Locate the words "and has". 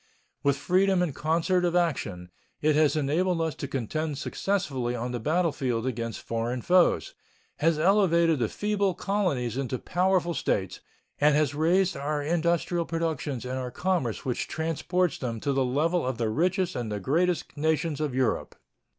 11.19-11.53